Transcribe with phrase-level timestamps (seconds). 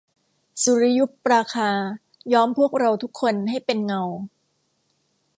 [0.63, 1.69] สุริยุปราคา
[2.33, 4.03] ย้อมพวกเราทุกคนให้เป็นเงา